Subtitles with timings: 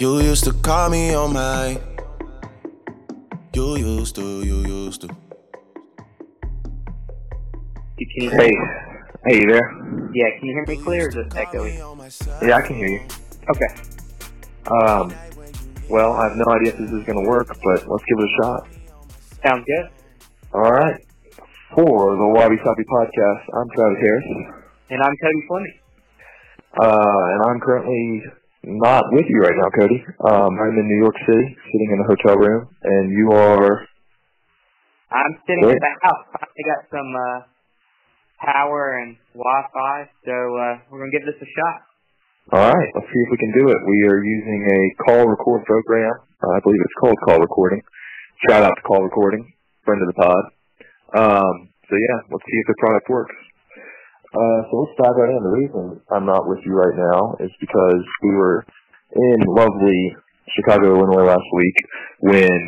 [0.00, 1.80] You used to call me on my.
[3.52, 5.08] You used to, you used to.
[7.98, 8.52] You can you Hey,
[9.26, 9.68] hey, you there?
[10.14, 11.74] Yeah, can you hear me clear or is it echoey?
[12.46, 13.00] Yeah, I can hear you.
[13.50, 13.70] Okay.
[14.70, 15.12] Um,
[15.90, 18.24] well, I have no idea if this is going to work, but let's give it
[18.24, 18.68] a shot.
[19.44, 19.90] Sounds good.
[20.54, 21.04] All right.
[21.74, 24.24] For the Wabi Sabi podcast, I'm Travis Harris,
[24.90, 25.78] And I'm Cody Fleming.
[26.80, 28.22] uh, and I'm currently
[28.68, 30.04] not with you right now, Cody.
[30.28, 33.80] Um, I'm in New York City, sitting in a hotel room, and you are.
[35.08, 36.28] I'm sitting at the house.
[36.36, 37.38] I got some uh,
[38.44, 39.96] power and Wi-Fi,
[40.28, 41.76] so uh, we're gonna give this a shot.
[42.52, 43.78] All right, let's see if we can do it.
[43.88, 46.12] We are using a call record program.
[46.44, 47.80] Uh, I believe it's called call recording.
[48.48, 49.48] Shout out to call recording,
[49.84, 50.44] friend of the pod.
[51.16, 53.34] Um, so yeah, let's see if the product works.
[54.28, 55.42] Uh, so let's dive right in.
[55.42, 58.64] The reason I'm not with you right now is because we were
[59.16, 60.16] in lovely
[60.52, 61.76] Chicago, Illinois last week
[62.20, 62.60] when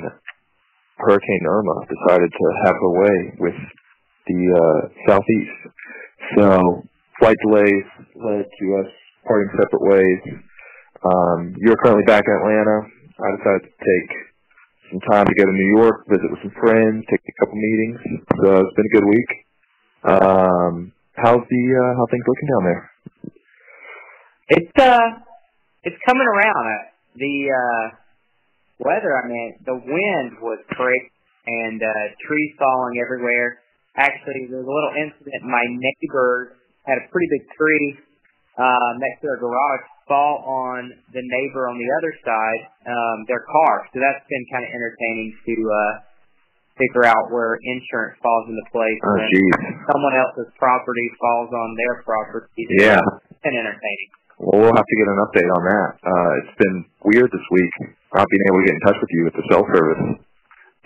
[0.97, 3.59] Hurricane Irma decided to have her way with
[4.27, 5.59] the uh, southeast.
[6.37, 6.83] So
[7.21, 7.85] flight delays
[8.17, 8.91] led to us
[9.27, 10.21] parting separate ways.
[11.05, 12.89] Um, you're currently back in Atlanta.
[13.21, 14.11] I decided to take
[14.93, 18.01] some time to go to New York, visit with some friends, take a couple meetings.
[18.45, 19.31] So it's been a good week.
[20.05, 20.93] Um,
[21.23, 22.83] how's the uh, how things looking down there?
[24.51, 25.09] It's uh,
[25.85, 26.65] it's coming around.
[26.67, 27.85] Uh, the uh,
[28.79, 31.11] weather, I mean, the wind was crazy
[31.47, 33.61] and uh, trees falling everywhere.
[33.97, 35.43] Actually, there was a little incident.
[35.45, 37.89] My neighbor had a pretty big tree
[38.57, 43.47] uh, next to their garage fall on the neighbor on the other side, um, their
[43.47, 43.87] car.
[43.95, 45.93] So that's been kind of entertaining to uh,
[46.81, 49.55] figure out where insurance falls into place Oh, when jeez.
[49.93, 52.65] someone else's property falls on their property.
[52.81, 52.99] Yeah.
[52.99, 54.11] It's entertaining.
[54.41, 55.89] Well, we'll have to get an update on that.
[56.01, 57.75] Uh, it's been weird this week,
[58.17, 60.25] not being able to get in touch with you with the cell service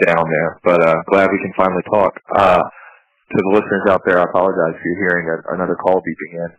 [0.03, 2.19] down there, but uh, glad we can finally talk.
[2.35, 6.35] Uh, to the listeners out there, I apologize for you're hearing a, another call beeping
[6.35, 6.51] in.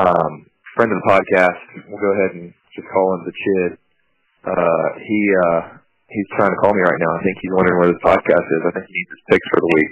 [0.00, 0.32] Um,
[0.74, 3.70] friend of the podcast, we'll go ahead and just call him the Chid.
[4.48, 5.60] Uh, he uh,
[6.12, 7.12] he's trying to call me right now.
[7.16, 8.60] I think he's wondering where this podcast is.
[8.68, 9.90] I think he needs his picks for the week.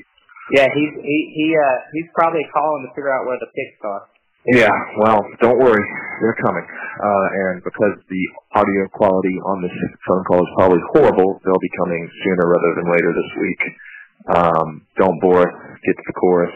[0.54, 4.10] Yeah, he's he he uh he's probably calling to figure out where the picks are.
[4.48, 5.84] Yeah, well, don't worry,
[6.25, 6.64] they're coming.
[6.64, 8.25] Uh, and because the
[8.56, 9.76] audio quality on this
[10.09, 13.62] phone call is probably horrible, they'll be coming sooner rather than later this week.
[14.32, 15.54] Um, don't bore us.
[15.84, 16.53] Get to the chorus.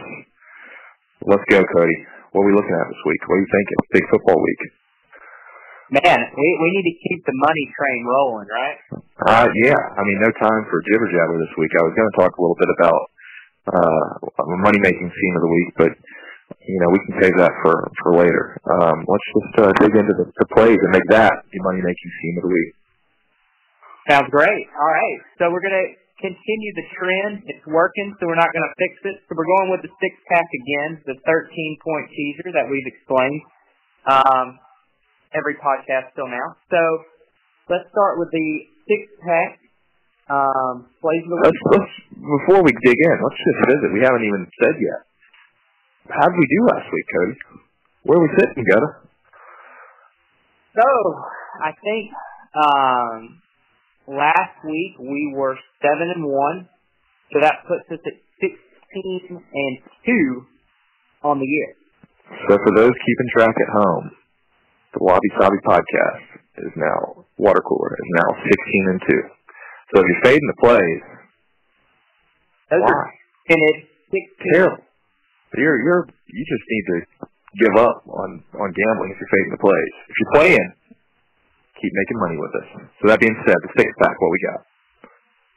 [1.28, 1.98] Let's go, Cody.
[2.32, 3.20] What are we looking at this week?
[3.28, 3.78] What are you thinking?
[3.92, 4.62] Big football week.
[5.94, 8.78] Man, we we need to keep the money train rolling, right?
[9.30, 9.78] Uh, yeah.
[9.78, 11.70] I mean, no time for jibber jabber this week.
[11.78, 13.00] I was going to talk a little bit about
[13.70, 15.92] uh, a money making scene of the week, but
[16.66, 18.58] you know we can save that for for later.
[18.66, 22.10] Um, let's just uh, dig into the, the plays and make that the money making
[22.18, 22.70] scene of the week.
[24.10, 24.66] Sounds great.
[24.74, 27.46] All right, so we're gonna continue the trend.
[27.46, 29.22] It's working, so we're not gonna fix it.
[29.30, 33.46] So we're going with the six pack again, the thirteen point teaser that we've explained
[34.10, 34.58] um,
[35.34, 36.54] every podcast till now.
[36.70, 36.80] So
[37.68, 38.48] let's start with the
[38.86, 39.50] six pack
[40.30, 41.50] um, plays of the week.
[41.50, 43.88] Let's let's before we dig in, let's just visit.
[43.92, 45.00] We haven't even said yet.
[46.08, 47.36] How did we do last week, Cody?
[48.04, 48.92] Where are we sitting, Gutter?
[50.76, 50.88] So
[51.64, 52.04] I think
[52.56, 53.42] um,
[54.08, 56.68] last week we were seven and one,
[57.32, 59.74] so that puts us at sixteen and
[60.04, 60.46] two
[61.22, 61.70] on the year.
[62.48, 64.10] So for those keeping track at home,
[64.94, 66.22] the Wabi Sabi podcast
[66.64, 69.22] is now water cooler is now sixteen and two.
[69.92, 71.02] So if you're fading the plays,
[72.70, 72.92] Those why?
[72.94, 73.06] are
[73.50, 73.76] tinted
[74.10, 74.52] sixteen.
[74.54, 74.82] Terrible.
[75.58, 76.96] You're you're you just need to
[77.62, 79.92] give up on on gambling if you're fading the plays.
[80.10, 80.66] If you're playing,
[81.78, 82.68] keep making money with us.
[83.02, 84.60] So that being said, the six pack, what we got?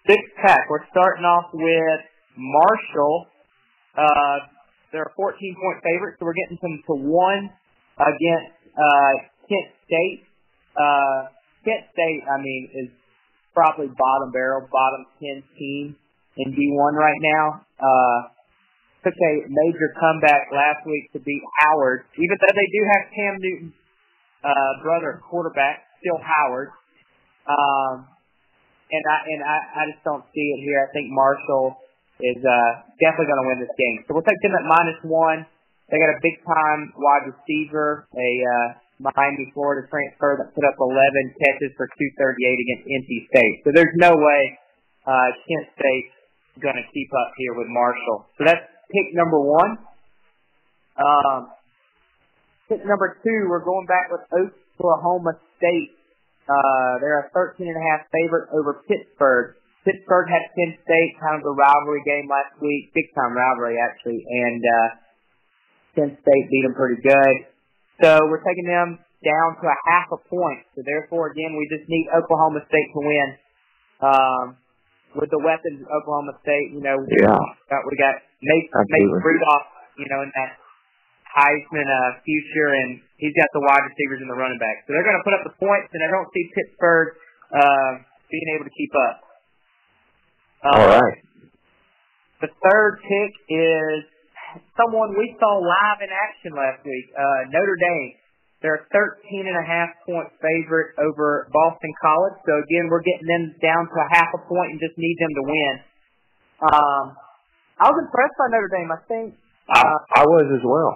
[0.10, 0.70] Six pack.
[0.70, 2.02] We're starting off with
[2.38, 3.28] Marshall.
[3.98, 4.38] Uh,
[4.94, 7.50] they're a 14 point favorite, so we're getting them to one
[7.98, 9.14] against uh,
[9.50, 10.24] Kent State.
[10.78, 11.34] Uh,
[11.66, 12.90] Kent State, I mean, is
[13.54, 15.96] probably bottom barrel, bottom 10 team
[16.38, 17.66] in D1 right now.
[17.82, 18.20] Uh,
[19.04, 23.34] took a major comeback last week to beat Howard, even though they do have Cam
[23.42, 23.78] Newton's
[24.46, 26.70] uh, brother quarterback, still Howard.
[27.48, 28.06] Um,
[28.92, 30.80] and I and I, I just don't see it here.
[30.84, 31.76] I think Marshall
[32.20, 34.04] is uh, definitely going to win this game.
[34.08, 35.46] So we'll take them at minus one.
[35.88, 38.68] They got a big time wide receiver, a uh,
[39.00, 40.92] Miami, Florida transfer that put up 11
[41.40, 43.56] catches for 238 against NC State.
[43.64, 44.42] So there's no way
[45.08, 46.16] uh, Kent State's
[46.60, 48.28] going to keep up here with Marshall.
[48.36, 49.80] So that's pick number one.
[50.98, 51.40] Um,
[52.68, 55.94] pick number two, we're going back with Oklahoma State.
[56.50, 59.56] Uh, they're a 13 and a half favorite over Pittsburgh.
[59.86, 64.20] Pittsburgh had Penn State, kind of a rivalry game last week, big time rivalry actually,
[64.20, 64.88] and uh,
[65.98, 67.36] Penn State beat them pretty good.
[68.06, 70.62] So we're taking them down to a half a point.
[70.78, 73.30] So therefore, again, we just need Oklahoma State to win.
[73.98, 74.46] Um,
[75.18, 77.34] with the weapons of Oklahoma State, you know, Yeah.
[77.74, 79.18] got, we got Mason, Absolutely.
[79.18, 79.68] Mason Rudolph,
[79.98, 80.52] you know, in that
[81.34, 84.86] Heisman uh, future, and he's got the wide receivers and the running back.
[84.86, 87.10] So they're going to put up the points, and I don't see Pittsburgh
[87.58, 87.92] uh,
[88.30, 89.16] being able to keep up.
[90.62, 91.18] Uh, All right.
[92.46, 94.06] The third pick is
[94.76, 98.14] someone we saw live in action last week, uh, Notre Dame.
[98.58, 102.42] They're a 13 and a half point favorite over Boston College.
[102.42, 105.34] So again, we're getting them down to a half a point and just need them
[105.38, 105.74] to win.
[106.66, 107.04] Um,
[107.78, 108.90] I was impressed by Notre Dame.
[108.90, 109.26] I think
[109.70, 110.94] I, I was as well.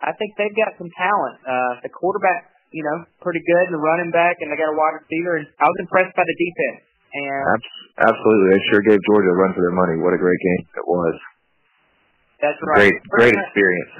[0.00, 1.36] I think they've got some talent.
[1.44, 4.78] Uh, the quarterback, you know, pretty good, and the running back, and they got a
[4.78, 5.38] wide receiver.
[5.38, 6.88] And I was impressed by the defense.
[7.12, 7.60] And
[8.00, 8.48] absolutely.
[8.56, 10.00] They sure gave Georgia a run for their money.
[10.00, 11.14] What a great game it was.
[12.42, 12.90] That's right.
[12.90, 13.92] Great, We're great gonna- experience.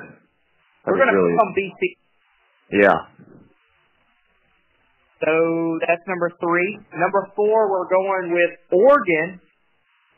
[0.85, 1.81] That We're going to really, become BC.
[2.83, 2.99] yeah.
[5.23, 5.33] So
[5.87, 6.79] that's number three.
[6.99, 9.39] Number four, we're going with Oregon,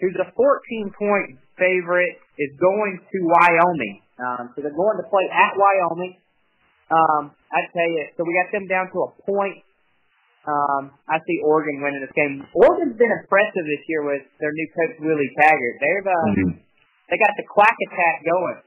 [0.00, 4.00] who's a 14 point favorite, is going to Wyoming.
[4.16, 6.16] Um, so they're going to play at Wyoming.
[6.88, 9.60] Um, I tell you, so we got them down to a point.
[10.48, 12.40] Um, I see Oregon winning this game.
[12.56, 15.76] Oregon's been impressive this year with their new coach Willie Taggart.
[15.80, 16.50] They've uh, Mhm.
[17.14, 18.58] They got the quack attack going.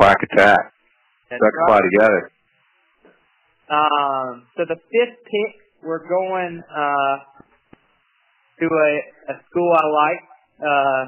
[0.00, 0.72] Quack attack.
[1.28, 1.84] That's right.
[1.84, 2.32] together.
[3.68, 5.52] Um, so the fifth pick,
[5.84, 7.14] we're going uh,
[8.56, 8.90] to a,
[9.28, 10.22] a school I like.
[10.56, 11.02] Uh,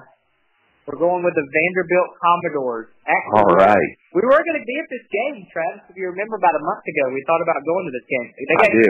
[0.84, 2.92] we're going with the Vanderbilt Commodores.
[3.08, 3.92] Actually, All right.
[4.12, 5.88] we were going to be at this game, Travis.
[5.88, 8.28] If you remember, about a month ago, we thought about going to this game.
[8.36, 8.84] They I got do.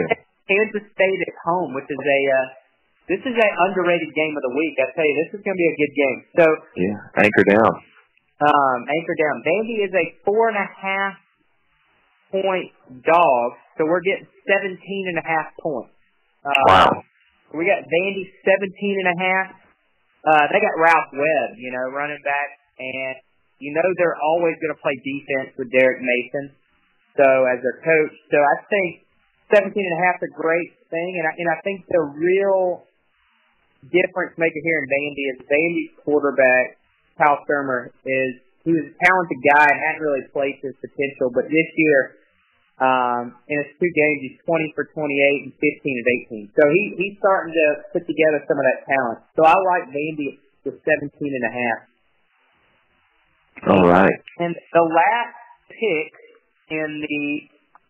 [0.51, 2.43] Kansas State at home, which is a uh,
[3.09, 4.75] this is an underrated game of the week.
[4.77, 6.19] I tell you, this is going to be a good game.
[6.37, 6.45] So
[6.77, 7.25] Yeah.
[7.25, 7.71] Anchor down.
[8.45, 9.35] um, anchor down.
[9.43, 11.17] Vandy is a four and a half
[12.31, 12.69] point
[13.03, 13.47] dog,
[13.77, 15.93] so we're getting seventeen and a half points.
[16.45, 16.89] Uh, Wow.
[17.57, 19.47] We got Vandy seventeen and a half.
[20.21, 23.15] Uh, they got Ralph Webb, you know, running back, and
[23.57, 26.53] you know they're always going to play defense with Derek Mason,
[27.17, 28.13] so as their coach.
[28.29, 28.89] So I think
[29.49, 32.85] seventeen and a half is a great thing, and I, and I think the real
[33.87, 36.79] difference maker here in Vandy is Vandy's quarterback
[37.19, 38.31] Kyle Shurmur is
[38.63, 41.99] he was a talented guy and hadn't really played to his potential, but this year,
[42.79, 46.55] um, in his two games, he's 20 for 28 and 15 of 18.
[46.55, 49.19] So he he's starting to put together some of that talent.
[49.35, 51.79] So I like Vandy with 17 and a half.
[53.67, 54.15] All right.
[54.39, 55.35] And the last
[55.67, 56.11] pick
[56.71, 57.27] in the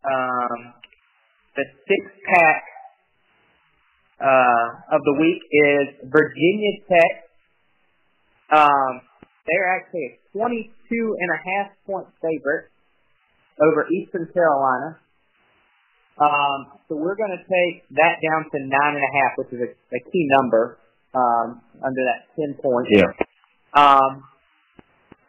[0.09, 0.74] um,
[1.53, 2.01] the six
[2.33, 2.69] pack
[4.19, 7.13] uh, of the week is Virginia Tech.
[8.51, 9.01] Um,
[9.48, 12.69] they're actually a 22 and a half point favorite
[13.60, 15.00] over Eastern Carolina.
[16.19, 19.62] Um, so we're going to take that down to nine and a half, which is
[19.63, 20.77] a, a key number
[21.15, 22.92] um, under that 10 points.
[22.92, 23.15] Yeah.
[23.72, 24.27] Um,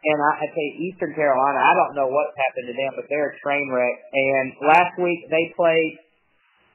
[0.03, 3.31] and I, I say Eastern Carolina, I don't know what's happened to them, but they're
[3.31, 3.95] a train wreck.
[4.11, 6.01] And last week they played,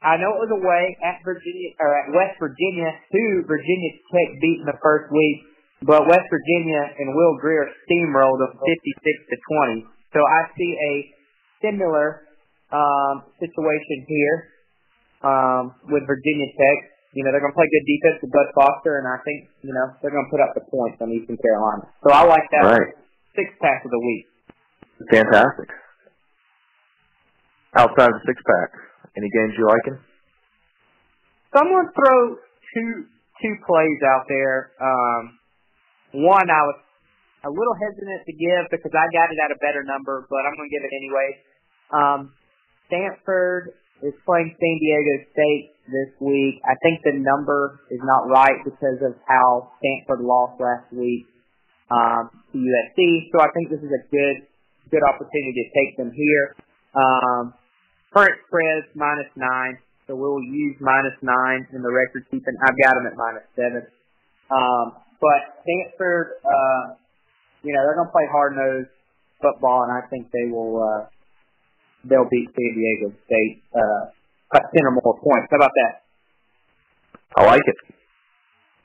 [0.03, 4.61] I know it was away at Virginia or at West Virginia, who Virginia Tech beat
[4.61, 5.37] in the first week,
[5.81, 9.35] but West Virginia and Will Grier steamrolled them 56 to
[9.81, 9.89] 20.
[10.13, 10.93] So I see a
[11.65, 12.29] similar
[12.69, 14.35] um, situation here
[15.25, 16.77] um, with Virginia Tech.
[17.17, 19.73] You know, they're going to play good defense with Bud Foster, and I think, you
[19.73, 21.89] know, they're going to put up the points on Eastern Carolina.
[22.05, 22.93] So I like that Right.
[23.33, 24.25] six pack of the week.
[25.09, 25.69] Fantastic.
[27.73, 28.69] Outside of the six pack,
[29.15, 29.97] any games you liking?
[31.55, 32.35] Someone throw
[32.73, 33.07] two
[33.41, 34.73] two plays out there.
[34.81, 35.21] Um,
[36.25, 36.79] one I was
[37.45, 40.57] a little hesitant to give because I got it at a better number, but I'm
[40.57, 41.29] going to give it anyway.
[41.93, 42.19] Um,
[42.89, 46.59] Stanford is playing San Diego State this week.
[46.65, 51.29] I think the number is not right because of how Stanford lost last week
[51.89, 53.31] um, to USC.
[53.31, 54.47] So I think this is a good
[54.87, 56.55] good opportunity to take them here.
[56.95, 57.53] Um,
[58.13, 62.55] current spread minus nine, so we'll use minus nine in the record keeping.
[62.63, 63.83] I've got them at minus seven.
[64.47, 66.95] Um, but Stanford, uh,
[67.63, 68.93] you know, they're going to play hard nosed
[69.41, 70.79] football, and I think they will.
[70.79, 71.01] Uh,
[72.05, 74.13] they'll beat San Diego State uh,
[74.53, 75.51] by ten or more points.
[75.51, 75.93] How about that?
[77.35, 77.77] I like it.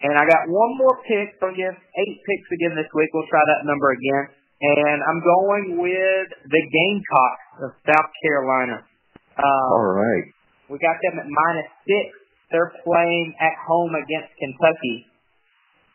[0.02, 1.38] And I got one more pick.
[1.38, 3.08] So give eight picks again this week.
[3.14, 4.34] We'll try that number again.
[4.62, 8.82] And I'm going with the Gamecocks of South Carolina.
[9.38, 10.26] Um, All right.
[10.68, 12.06] we got them at minus six.
[12.52, 15.08] They're playing at home against Kentucky.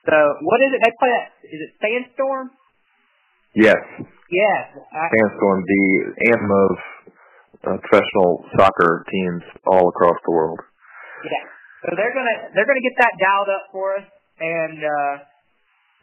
[0.10, 0.79] So what is it?
[0.82, 2.50] They play at is it Sandstorm?
[3.53, 3.77] Yes.
[4.32, 4.63] Yes.
[4.89, 5.84] I, Sandstorm, the
[6.34, 6.72] anthem of
[7.62, 10.60] uh, professional soccer teams all across the world.
[11.25, 11.46] yeah.
[11.86, 14.08] So they're gonna they're gonna get that dialed up for us,
[14.41, 15.13] and uh,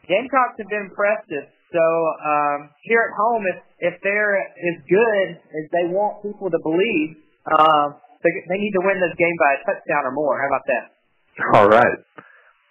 [0.07, 1.49] Gamecocks have been impressive.
[1.73, 3.59] So um, here at home, if
[3.93, 8.83] if they're as good as they want people to believe, um, they, they need to
[8.85, 10.41] win this game by a touchdown or more.
[10.41, 10.85] How about that?
[11.61, 11.99] All right.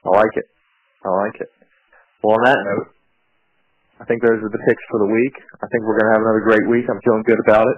[0.05, 0.47] I like it.
[1.05, 1.51] I like it.
[2.23, 2.89] Well, on that note,
[4.01, 5.35] I think those are the picks for the week.
[5.61, 6.89] I think we're going to have another great week.
[6.89, 7.77] I'm feeling good about it.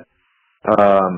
[0.79, 1.13] Um,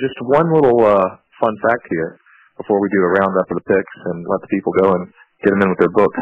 [0.00, 2.18] just one little uh, fun fact here
[2.56, 5.12] before we do a roundup of the picks and let the people go and
[5.44, 6.20] get them in with their books.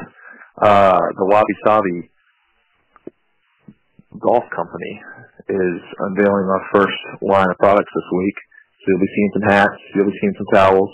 [0.60, 2.10] Uh, the Wabi Sabi
[4.18, 5.02] Golf Company
[5.48, 5.78] is
[6.12, 8.38] unveiling our first line of products this week.
[8.80, 10.92] So you'll be seeing some hats, you'll be seeing some towels.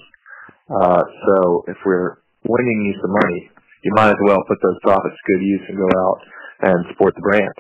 [0.71, 2.19] Uh, so if we're
[2.49, 3.51] winning you some money,
[3.85, 6.19] you might as well put those profits to good use and go out
[6.65, 7.57] and support the brand.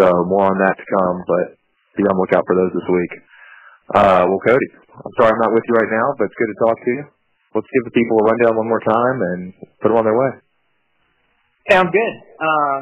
[0.00, 1.46] So more on that to come, but
[1.94, 3.12] be on the lookout for those this week.
[3.94, 6.58] Uh, well, Cody, I'm sorry I'm not with you right now, but it's good to
[6.58, 7.04] talk to you.
[7.54, 10.42] Let's give the people a rundown one more time and put them on their way.
[11.70, 12.14] Sounds good.
[12.42, 12.80] Um,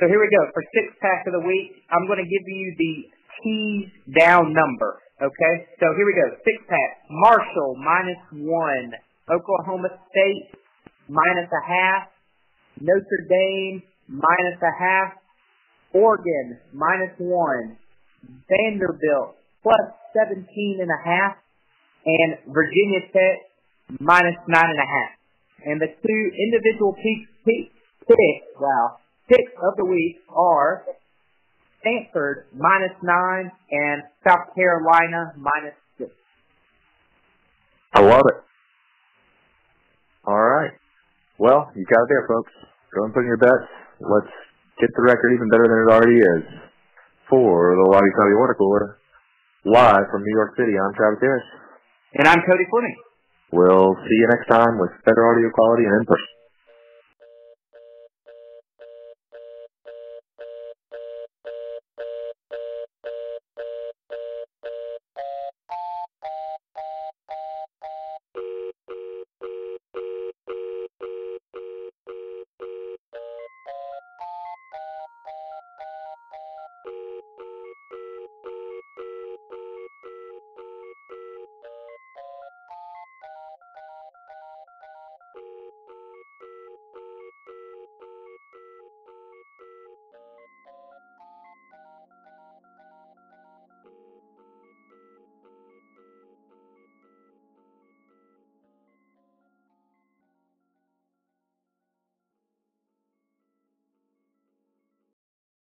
[0.00, 0.42] so here we go.
[0.50, 2.94] For six pack of the week, I'm going to give you the
[3.38, 4.98] tease down number.
[5.22, 5.54] Okay?
[5.78, 6.34] So here we go.
[6.42, 6.90] Six pack.
[7.10, 8.90] Marshall minus one.
[9.30, 10.58] Oklahoma State
[11.06, 12.10] minus a half.
[12.80, 15.14] Notre Dame minus a half.
[15.94, 17.78] Oregon minus one.
[18.50, 19.86] Vanderbilt plus
[20.18, 20.42] 17
[20.82, 21.38] and a half.
[22.04, 23.46] And Virginia Tech
[24.00, 25.12] minus nine and a half.
[25.64, 27.72] And the two individual peak, peak
[28.04, 30.84] picks, wow, picks of the week are
[31.80, 36.10] Stanford minus nine and South Carolina minus six.
[37.92, 38.38] I love it.
[40.26, 40.72] All right.
[41.38, 42.52] Well, you got it there, folks.
[42.94, 43.68] Go and put in your bets.
[44.00, 44.32] Let's
[44.80, 46.44] get the record even better than it already is.
[47.28, 49.00] For the Wabi Sabi Water Cooler,
[49.64, 51.48] live from New York City, I'm Travis Harris.
[52.20, 52.96] And I'm Cody Fleming.
[53.50, 56.33] We'll see you next time with better audio quality and in person.